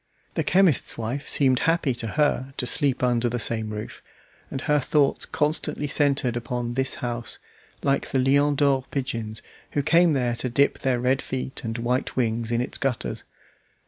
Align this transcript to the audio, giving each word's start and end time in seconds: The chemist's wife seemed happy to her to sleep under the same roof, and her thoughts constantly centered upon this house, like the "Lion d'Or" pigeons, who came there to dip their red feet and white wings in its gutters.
The 0.33 0.43
chemist's 0.43 0.97
wife 0.97 1.27
seemed 1.27 1.59
happy 1.69 1.93
to 1.93 2.07
her 2.17 2.55
to 2.57 2.65
sleep 2.65 3.03
under 3.03 3.29
the 3.29 3.37
same 3.37 3.69
roof, 3.69 4.01
and 4.49 4.61
her 4.61 4.79
thoughts 4.79 5.27
constantly 5.27 5.85
centered 5.85 6.35
upon 6.35 6.73
this 6.73 6.95
house, 7.05 7.37
like 7.83 8.07
the 8.09 8.17
"Lion 8.17 8.55
d'Or" 8.55 8.85
pigeons, 8.89 9.43
who 9.73 9.83
came 9.83 10.13
there 10.13 10.35
to 10.37 10.49
dip 10.49 10.79
their 10.79 10.99
red 10.99 11.21
feet 11.21 11.63
and 11.63 11.77
white 11.77 12.15
wings 12.15 12.51
in 12.51 12.61
its 12.61 12.79
gutters. 12.79 13.25